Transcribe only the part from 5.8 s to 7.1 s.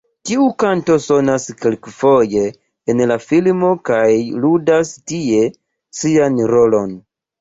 sian rolon.